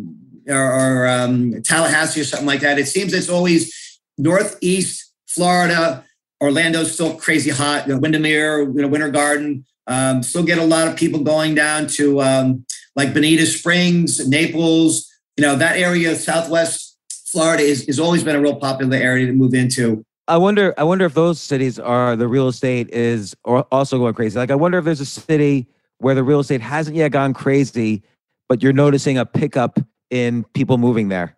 [0.47, 2.79] or, or um, Tallahassee or something like that.
[2.79, 6.05] It seems it's always northeast Florida,
[6.41, 7.87] Orlando's still crazy hot.
[7.87, 9.65] You know, Windermere, you know, Winter Garden.
[9.89, 12.64] Um, still get a lot of people going down to um,
[12.95, 15.11] like Bonita Springs, Naples.
[15.36, 19.32] You know, that area, Southwest Florida, is, is always been a real popular area to
[19.32, 20.05] move into.
[20.28, 20.74] I wonder.
[20.76, 24.39] I wonder if those cities are the real estate is or also going crazy.
[24.39, 25.66] Like I wonder if there's a city
[25.99, 28.03] where the real estate hasn't yet gone crazy,
[28.49, 29.80] but you're noticing a pickup
[30.11, 31.36] in people moving there.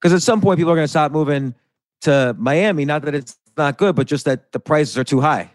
[0.00, 1.54] Because at some point, people are going to stop moving
[2.02, 2.84] to Miami.
[2.84, 5.50] Not that it's not good, but just that the prices are too high.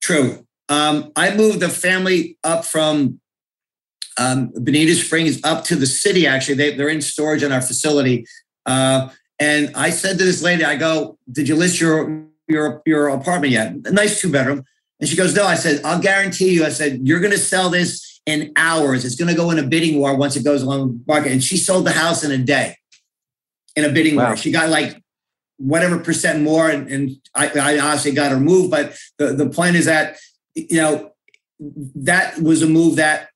[0.00, 0.46] True.
[0.68, 3.20] Um, I moved the family up from
[4.18, 6.26] um, Bonita Springs up to the city.
[6.26, 8.26] Actually, they, they're in storage in our facility.
[8.66, 9.08] Uh,
[9.38, 13.52] and I said to this lady, I go, "Did you list your your your apartment
[13.52, 13.72] yet?
[13.84, 14.64] A nice two bedroom."
[15.00, 17.70] And she goes, "No." I said, "I'll guarantee you." I said, "You're going to sell
[17.70, 19.04] this in hours.
[19.04, 21.42] It's going to go in a bidding war once it goes along the market." And
[21.42, 22.76] she sold the house in a day,
[23.76, 24.26] in a bidding Wow.
[24.26, 24.36] war.
[24.36, 25.00] She got like
[25.58, 28.72] whatever percent more, and, and I, I honestly got her moved.
[28.72, 30.16] But the the point is that
[30.70, 31.12] you know
[31.94, 33.28] that was a move that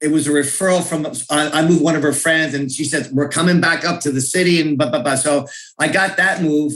[0.00, 3.28] it was a referral from I moved one of her friends and she said we're
[3.28, 5.16] coming back up to the city and blah blah blah.
[5.16, 5.46] So
[5.78, 6.72] I got that move.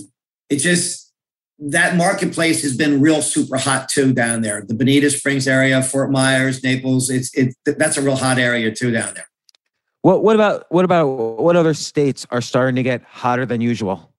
[0.50, 1.12] It just
[1.58, 4.62] that marketplace has been real super hot too down there.
[4.66, 7.08] The Bonita Springs area, Fort Myers, Naples.
[7.08, 9.28] It's it that's a real hot area too down there.
[10.02, 14.13] What what about what about what other states are starting to get hotter than usual?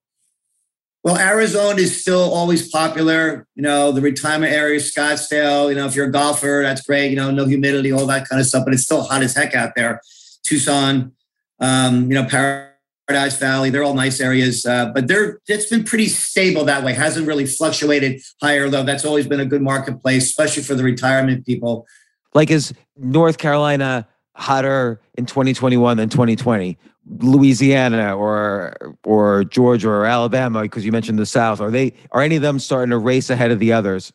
[1.06, 3.46] Well, Arizona is still always popular.
[3.54, 5.70] You know, the retirement area, Scottsdale.
[5.70, 7.12] You know, if you're a golfer, that's great.
[7.12, 8.66] You know, no humidity, all that kind of stuff.
[8.66, 10.02] But it's still hot as heck out there.
[10.42, 11.12] Tucson,
[11.60, 13.70] um, you know, Paradise Valley.
[13.70, 16.94] They're all nice areas, uh, but they're it's been pretty stable that way.
[16.94, 18.82] Hasn't really fluctuated higher though.
[18.82, 21.86] That's always been a good marketplace, especially for the retirement people.
[22.34, 26.78] Like is North Carolina hotter in 2021 than 2020?
[27.20, 32.36] Louisiana or or Georgia or Alabama because you mentioned the South are they are any
[32.36, 34.12] of them starting to race ahead of the others?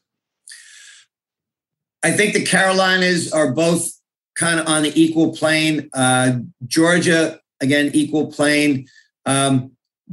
[2.02, 3.92] I think the Carolinas are both
[4.34, 5.90] kind of on the equal plane.
[5.92, 8.88] Uh, Georgia, again, equal plane.
[9.26, 9.72] Um,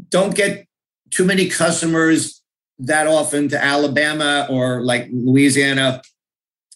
[0.10, 0.68] don't get
[1.12, 2.41] too many customers
[2.80, 6.01] that often to Alabama or like Louisiana.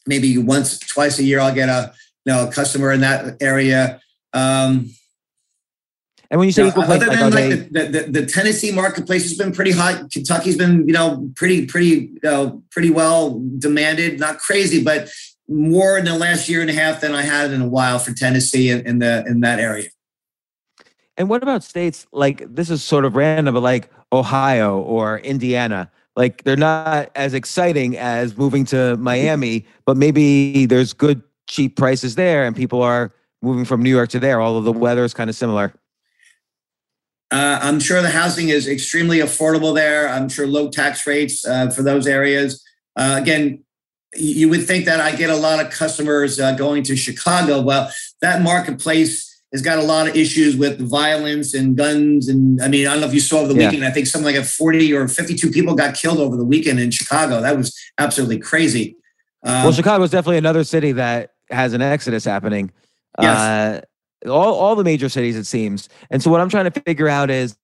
[0.07, 1.93] Maybe once, twice a year, I'll get a
[2.25, 3.99] you know a customer in that area.
[4.33, 4.91] Um,
[6.29, 8.71] And when you say equal play, other like, than are like the, the, the Tennessee
[8.71, 10.09] marketplace has been pretty hot.
[10.11, 14.17] Kentucky's been, you know, pretty, pretty, you know, pretty well demanded.
[14.17, 15.09] Not crazy, but
[15.49, 18.13] more in the last year and a half than I had in a while for
[18.13, 19.89] Tennessee in, in the in that area.
[21.17, 25.91] and what about states like this is sort of random, but like Ohio or Indiana?
[26.15, 32.15] Like they're not as exciting as moving to Miami, but maybe there's good cheap prices
[32.15, 34.41] there, and people are moving from New York to there.
[34.41, 35.73] Although the weather is kind of similar.
[37.29, 40.07] Uh, I'm sure the housing is extremely affordable there.
[40.09, 42.63] I'm sure low tax rates uh, for those areas.
[42.95, 43.63] Uh, again,
[44.15, 47.61] you would think that I get a lot of customers uh, going to Chicago.
[47.61, 47.91] Well,
[48.21, 52.27] that marketplace has got a lot of issues with violence and guns.
[52.29, 53.67] And I mean, I don't know if you saw over the Yeah.
[53.67, 53.85] weekend.
[53.85, 56.91] I think something like a 40 or 52 people got killed over the weekend in
[56.91, 57.41] Chicago.
[57.41, 58.95] That was absolutely crazy.
[59.43, 62.71] Um, well, Chicago is definitely another city that has an exodus happening.
[63.21, 63.37] Yes.
[64.25, 65.89] Uh, all all the major cities, it seems.
[66.09, 67.57] And so, what I'm trying to figure out is,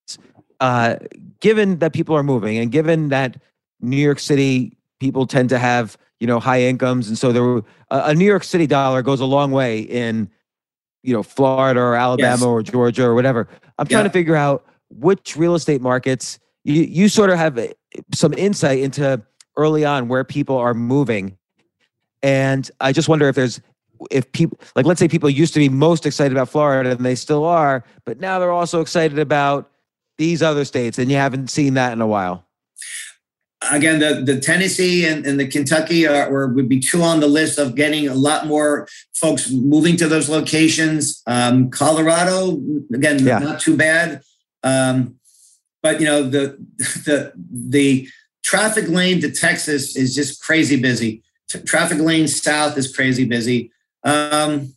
[0.60, 0.96] uh,
[1.40, 3.38] given that people are moving, and given that
[3.82, 7.64] New York City people tend to have you know high incomes, and so there, a,
[8.10, 10.30] a New York City dollar goes a long way in,
[11.04, 12.44] you know, Florida or Alabama Yes.
[12.44, 13.48] or Georgia or whatever.
[13.78, 14.04] I'm trying Yeah.
[14.10, 17.68] to figure out which real estate markets you you sort of have uh,
[18.14, 19.22] some insight into
[19.58, 21.38] early on where people are moving
[22.24, 23.62] and I just wonder if there's
[24.12, 27.16] if people like let's say people used to be most excited about Florida and they
[27.16, 29.72] still are, but now they're also excited about
[30.18, 32.44] these other states and you haven't seen that in a while.
[33.72, 37.58] again, the, the Tennessee and, and the Kentucky are, would be two on the list
[37.58, 41.22] of getting a lot more folks moving to those locations.
[41.28, 42.60] Um, Colorado,
[42.94, 43.40] again, Yeah.
[43.40, 44.22] not too bad.
[44.64, 45.16] Um,
[45.84, 46.58] but you know, the
[47.06, 48.08] the the
[48.44, 51.24] traffic lane to Texas is just crazy busy.
[51.50, 53.72] T- traffic lane south is crazy busy.
[54.04, 54.74] Um,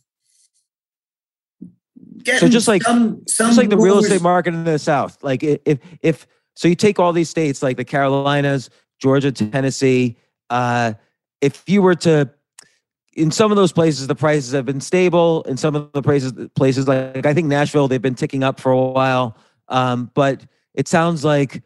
[2.23, 5.23] getting just like- some, some Just like the real estate market in the South.
[5.23, 8.69] Like if if so you take all these states like the Carolinas,
[8.99, 10.17] Georgia, Tennessee,
[10.49, 10.93] uh,
[11.41, 12.29] if you were to
[13.13, 16.31] in some of those places the prices have been stable in some of the places
[16.55, 19.35] places like i think nashville they've been ticking up for a while
[19.67, 21.61] um, but it sounds like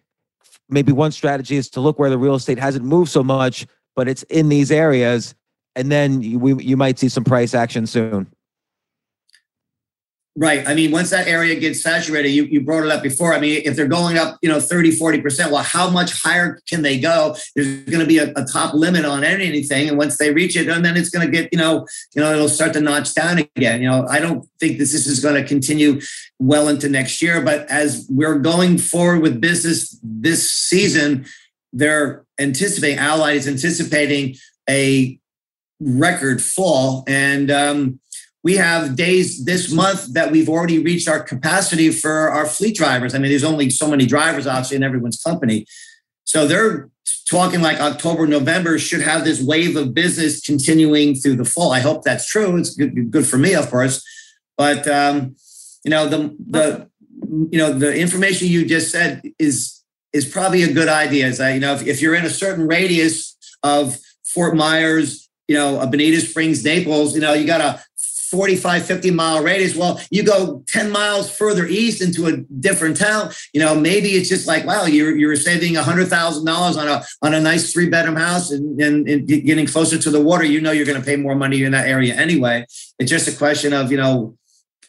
[0.69, 4.07] maybe one strategy is to look where the real estate hasn't moved so much but
[4.07, 5.35] it's in these areas
[5.75, 8.27] and then you, we, you might see some price action soon
[10.37, 10.67] Right.
[10.67, 13.33] I mean, once that area gets saturated, you, you brought it up before.
[13.33, 16.81] I mean, if they're going up, you know, 30, 40%, well, how much higher can
[16.81, 17.37] they go?
[17.55, 19.87] There's going to be a, a top limit on anything.
[19.87, 22.33] And once they reach it, and then it's going to get, you know, you know,
[22.33, 23.81] it'll start to notch down again.
[23.81, 26.01] You know, I don't think this, this is going to continue
[26.37, 27.39] well into next year.
[27.39, 31.27] But as we're going forward with business this season,
[31.71, 34.35] they're anticipating, Allied is anticipating
[34.69, 35.17] a
[35.85, 37.03] record fall.
[37.07, 37.99] And, um,
[38.43, 43.15] we have days this month that we've already reached our capacity for our fleet drivers.
[43.15, 45.65] I mean, there's only so many drivers, obviously, in everyone's company.
[46.25, 46.91] So they're
[47.27, 51.71] talking like October, November should have this wave of business continuing through the fall.
[51.71, 52.55] I hope that's true.
[52.57, 54.05] It's good, good for me, of course.
[54.57, 55.35] But um,
[55.83, 56.89] you know, the the
[57.51, 59.81] you know the information you just said is
[60.13, 61.27] is probably a good idea.
[61.27, 65.55] Is that you know if, if you're in a certain radius of Fort Myers, you
[65.55, 67.83] know, a Bonita Springs, Naples, you know, you got a
[68.31, 69.75] 45, 50 mile radius.
[69.75, 74.29] Well, you go 10 miles further east into a different town, you know, maybe it's
[74.29, 77.71] just like, wow, you're, you're saving a hundred thousand dollars on a, on a nice
[77.71, 80.43] three bedroom house and, and, and, getting closer to the water.
[80.43, 82.65] You know, you're going to pay more money in that area anyway.
[82.99, 84.37] It's just a question of, you know,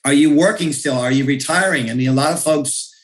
[0.05, 0.99] are you working still?
[0.99, 1.91] Are you retiring?
[1.91, 2.95] I mean, a lot of folks,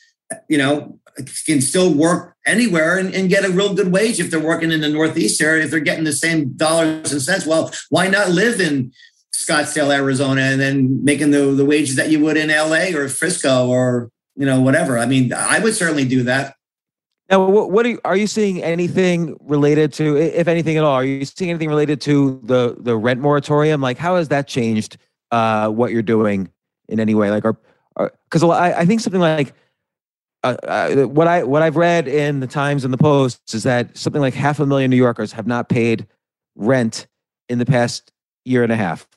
[0.49, 0.99] you know,
[1.45, 4.81] can still work anywhere and, and, get a real good wage if they're working in
[4.81, 5.63] the Northeast area.
[5.63, 8.91] If they're getting the same dollars and cents, well, why not live in
[9.33, 13.67] Scottsdale, Arizona, and then making the, the wages that you would in LA or Frisco
[13.67, 14.97] or you know whatever.
[14.97, 16.55] I mean, I would certainly do that.
[17.29, 20.93] Now, what, are you, are you seeing anything related to, if anything at all?
[20.93, 23.81] Are you seeing anything related to the the rent moratorium?
[23.81, 24.97] Like, how has that changed
[25.31, 26.49] uh, what you're doing
[26.89, 27.31] in any way?
[27.31, 27.57] Like, or
[28.25, 29.53] because I, I think something like
[30.43, 33.97] uh, uh, what I what I've read in the Times and the Post is that
[33.97, 36.05] something like half a million New Yorkers have not paid
[36.55, 37.07] rent
[37.49, 38.11] in the past
[38.45, 39.07] year and a half.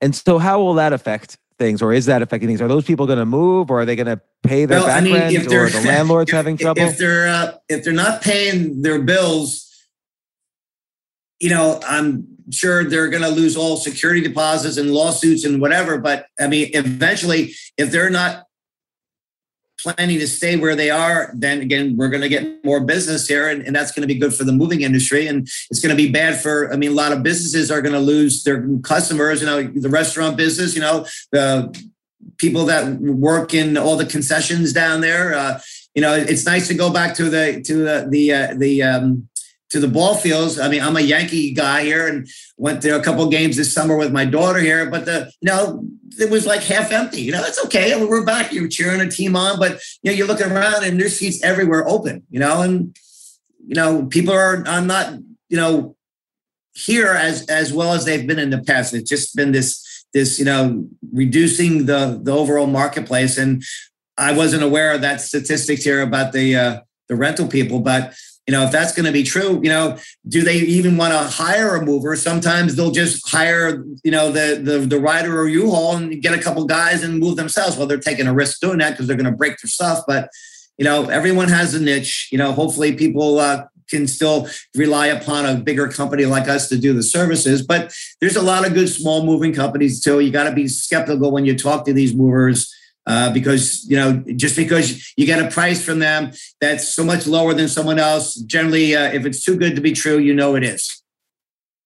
[0.00, 2.62] And so, how will that affect things, or is that affecting things?
[2.62, 4.98] Are those people going to move, or are they going to pay their well, back
[4.98, 6.82] I mean, rent, or the landlords if, having trouble?
[6.82, 9.68] If they're uh, if they're not paying their bills,
[11.40, 15.98] you know, I'm sure they're going to lose all security deposits and lawsuits and whatever.
[15.98, 18.44] But I mean, eventually, if they're not
[19.82, 23.48] planning to stay where they are, then again, we're going to get more business here,
[23.48, 25.26] and, and that's going to be good for the moving industry.
[25.26, 27.94] And it's going to be bad for, I mean, a lot of businesses are going
[27.94, 29.40] to lose their customers.
[29.40, 31.74] You know, the restaurant business, you know, the
[32.38, 35.34] people that work in all the concessions down there.
[35.34, 35.60] Uh,
[35.94, 39.28] you know, it's nice to go back to the to the the uh, the um,
[39.70, 40.58] to the ball fields.
[40.58, 43.96] I mean, I'm a Yankee guy here and went to a couple games this summer
[43.96, 45.84] with my daughter here, but the you know
[46.18, 47.22] it was like half empty.
[47.22, 48.04] You know, it's okay.
[48.04, 48.52] We're back.
[48.52, 51.88] You're cheering a team on, but you know, you're looking around and there's seats everywhere
[51.88, 52.24] open.
[52.30, 52.96] You know, and
[53.66, 55.14] you know people are I'm not
[55.48, 55.96] you know
[56.74, 58.94] here as as well as they've been in the past.
[58.94, 63.62] It's just been this this you know reducing the the overall marketplace and
[64.20, 68.14] I wasn't aware of that statistics here about the uh, the rental people, but
[68.50, 69.96] you know, if that's going to be true, you know,
[70.26, 72.16] do they even want to hire a mover?
[72.16, 76.42] Sometimes they'll just hire, you know, the the, the Ryder or U-Haul and get a
[76.42, 77.76] couple guys and move themselves.
[77.76, 80.02] Well, they're taking a risk doing that because they're going to break their stuff.
[80.04, 80.30] But
[80.78, 82.28] you know, everyone has a niche.
[82.32, 86.76] You know, hopefully people uh, can still rely upon a bigger company like us to
[86.76, 87.64] do the services.
[87.64, 90.18] But there's a lot of good small moving companies too.
[90.18, 92.74] You got to be skeptical when you talk to these movers
[93.06, 97.26] uh, because you know just because you get a price from them that's so much
[97.26, 100.54] lower than someone else generally uh, if it's too good to be true you know
[100.54, 101.02] it is.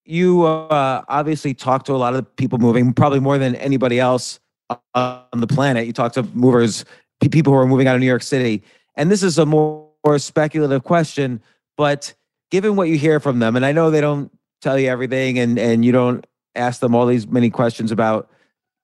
[0.07, 4.39] You uh, obviously talk to a lot of people moving probably more than anybody else
[4.93, 5.87] on the planet.
[5.87, 6.85] You talk to movers
[7.31, 8.61] people who are moving out of new york city.
[8.97, 11.41] And this is a more, more speculative question
[11.77, 12.13] but
[12.51, 15.57] given what you hear from them and i know they don't tell you everything and
[15.59, 18.29] and you don't ask them all these many questions about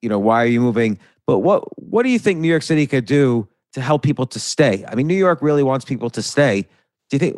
[0.01, 0.99] you know why are you moving
[1.31, 4.37] but what what do you think New York City could do to help people to
[4.37, 4.83] stay?
[4.89, 6.63] I mean, New York really wants people to stay.
[6.63, 7.37] Do you think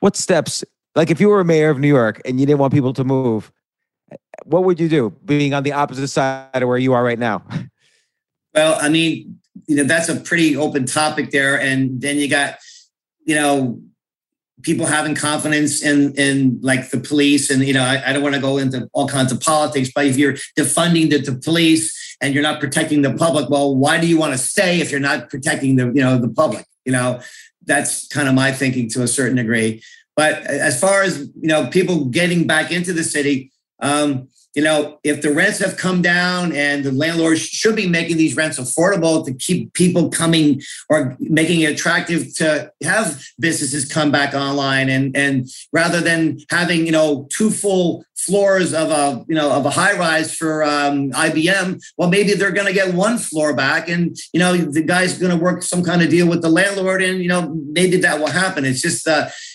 [0.00, 0.64] what, steps?
[0.96, 3.04] Like, if you were a mayor of New York and you didn't want people to
[3.04, 3.52] move,
[4.44, 5.10] what would you do?
[5.24, 7.44] Being on the opposite side of where you are right now.
[8.54, 12.56] Well, I mean, you know, that's a pretty open topic there, and then you got,
[13.24, 13.78] you know,
[14.62, 18.34] people having confidence in in like the police and you know I, I don't want
[18.34, 22.34] to go into all kinds of politics but if you're defunding the, the police and
[22.34, 25.28] you're not protecting the public well why do you want to stay if you're not
[25.28, 27.20] protecting the you know the public you know?
[27.66, 29.82] That's kind of my thinking to a certain degree.
[30.16, 34.98] But as far as you know people getting back into the city um, you know,
[35.04, 39.24] if the rents have come down and the landlords should be making these rents affordable
[39.24, 45.16] to keep people coming or making it attractive to have businesses come back online and
[45.16, 49.70] and rather than having, you know, two full floors of a, you know, of a
[49.70, 54.16] high rise for um, IBM, well, maybe they're going to get one floor back and,
[54.32, 57.22] you know, the guy's going to work some kind of deal with the landlord and,
[57.22, 58.64] you know, maybe that will happen.
[58.64, 59.12] It's just, you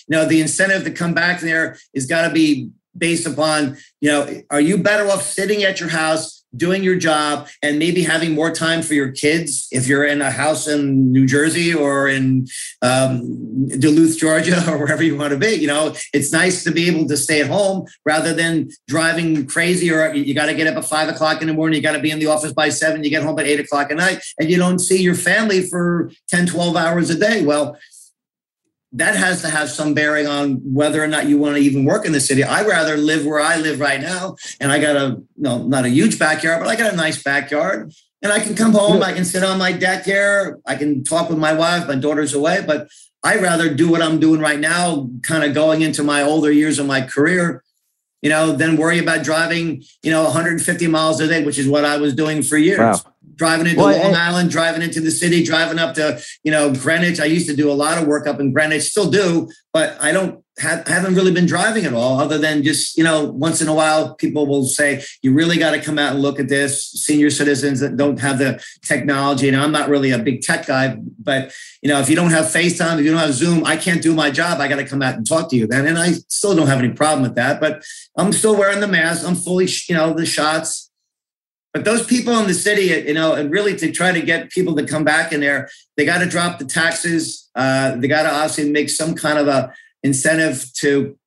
[0.09, 4.41] know, the incentive to come back there is got to be based upon, you know,
[4.49, 8.51] are you better off sitting at your house doing your job and maybe having more
[8.51, 12.47] time for your kids if you're in a house in New Jersey or in
[12.81, 15.53] um, Duluth, Georgia, or wherever you want to be.
[15.53, 19.91] You know, it's nice to be able to stay at home rather than driving crazy
[19.91, 21.99] or you got to get up at five o'clock in the morning, you got to
[21.99, 24.49] be in the office by seven, you get home at eight o'clock at night, and
[24.49, 27.43] you don't see your family for 10, 12 hours a day.
[27.43, 27.77] Well,
[28.93, 32.05] that has to have some bearing on whether or not you want to even work
[32.05, 32.43] in the city.
[32.43, 35.89] I rather live where I live right now, and I got a no, not a
[35.89, 37.91] huge backyard, but I got a nice backyard,
[38.21, 39.01] and I can come home.
[39.01, 40.59] I can sit on my deck here.
[40.65, 41.87] I can talk with my wife.
[41.87, 42.87] My daughter's away, but
[43.23, 46.77] I rather do what I'm doing right now, kind of going into my older years
[46.77, 47.63] of my career.
[48.21, 51.83] You know, than worry about driving, you know, 150 miles a day, which is what
[51.83, 52.79] I was doing for years.
[52.79, 56.73] Wow driving into well, Long Island, driving into the city, driving up to you know
[56.73, 57.19] Greenwich.
[57.19, 60.11] I used to do a lot of work up in Greenwich, still do, but I
[60.11, 63.67] don't have haven't really been driving at all, other than just you know once in
[63.67, 66.91] a while people will say you really got to come out and look at this.
[66.91, 70.97] Senior citizens that don't have the technology, and I'm not really a big tech guy,
[71.19, 74.01] but you know if you don't have FaceTime, if you don't have Zoom, I can't
[74.01, 74.59] do my job.
[74.59, 76.79] I got to come out and talk to you then, and I still don't have
[76.79, 77.59] any problem with that.
[77.59, 77.83] But
[78.15, 79.27] I'm still wearing the mask.
[79.27, 80.91] I'm fully you know the shots
[81.73, 84.75] but those people in the city, you know, and really to try to get people
[84.75, 87.49] to come back in there, they got to drop the taxes.
[87.55, 91.17] Uh, they got to obviously make some kind of a incentive to,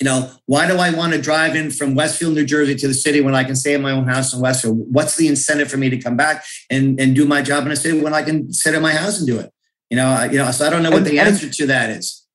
[0.00, 2.94] you know, why do I want to drive in from Westfield, New Jersey to the
[2.94, 4.92] city when I can stay in my own house in Westfield?
[4.92, 7.76] What's the incentive for me to come back and, and do my job in a
[7.76, 9.52] city when I can sit in my house and do it?
[9.88, 12.26] You know, you know, so I don't know what the answer to that is.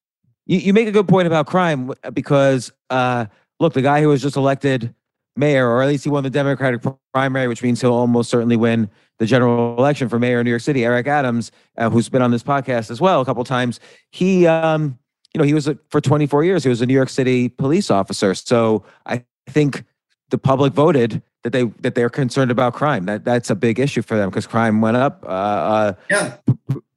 [0.46, 3.26] You, you make a good point about crime because, uh,
[3.60, 4.94] look, the guy who was just elected
[5.36, 6.82] mayor, or at least he won the Democratic
[7.14, 10.62] primary, which means he'll almost certainly win the general election for mayor of New York
[10.62, 10.86] City.
[10.86, 13.80] Eric Adams, uh, who's been on this podcast as well a couple times,
[14.12, 14.98] he, um,
[15.34, 16.64] you know, he was a, for 24 years.
[16.64, 18.34] He was a New York City police officer.
[18.34, 19.84] So I think
[20.30, 23.06] the public voted that they that they're concerned about crime.
[23.06, 25.24] That that's a big issue for them because crime went up.
[25.24, 26.38] Uh, uh, yeah.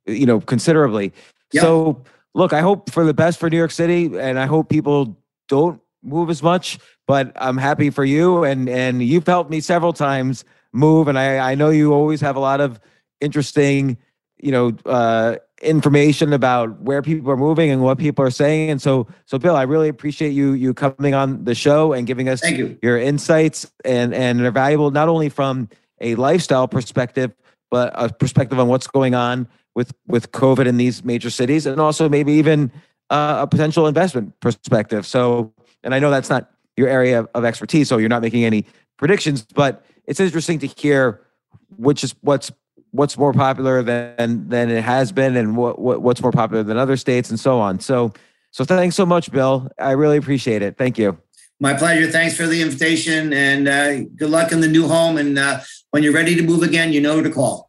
[0.06, 1.12] You know, considerably.
[1.52, 1.60] Yeah.
[1.60, 2.02] So
[2.34, 5.18] look, I hope for the best for New York City, and I hope people
[5.48, 6.78] don't move as much
[7.08, 8.44] but I'm happy for you.
[8.44, 12.36] And and you've helped me several times move, and I I know you always have
[12.36, 12.78] a lot of
[13.20, 13.96] interesting,
[14.36, 18.70] you know, uh, information about where people are moving and what people are saying.
[18.70, 22.28] And so so Bill, I really appreciate you you coming on the show and giving
[22.28, 22.78] us you.
[22.82, 25.68] your insights and and are valuable not only from
[26.00, 27.34] a lifestyle perspective,
[27.70, 31.80] but a perspective on what's going on with with COVID in these major cities, and
[31.80, 32.70] also maybe even
[33.08, 35.06] uh, a potential investment perspective.
[35.06, 38.66] So, and I know that's not your area of expertise, so you're not making any
[38.96, 39.42] predictions.
[39.54, 41.20] But it's interesting to hear
[41.76, 42.50] which is what's
[42.90, 46.76] what's more popular than than it has been, and what, what what's more popular than
[46.76, 47.80] other states, and so on.
[47.80, 48.12] So
[48.50, 49.70] so thanks so much, Bill.
[49.78, 50.76] I really appreciate it.
[50.76, 51.18] Thank you.
[51.60, 52.10] My pleasure.
[52.10, 55.18] Thanks for the invitation, and uh, good luck in the new home.
[55.18, 55.60] And uh,
[55.90, 57.68] when you're ready to move again, you know to call.